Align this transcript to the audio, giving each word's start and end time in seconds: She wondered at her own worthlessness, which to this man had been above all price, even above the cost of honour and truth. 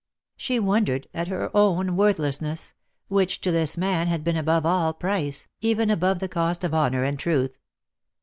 She 0.35 0.57
wondered 0.57 1.07
at 1.13 1.27
her 1.27 1.55
own 1.55 1.95
worthlessness, 1.95 2.73
which 3.07 3.39
to 3.41 3.51
this 3.51 3.77
man 3.77 4.07
had 4.07 4.23
been 4.23 4.35
above 4.35 4.65
all 4.65 4.93
price, 4.93 5.47
even 5.59 5.91
above 5.91 6.17
the 6.17 6.27
cost 6.27 6.63
of 6.63 6.73
honour 6.73 7.03
and 7.03 7.19
truth. 7.19 7.59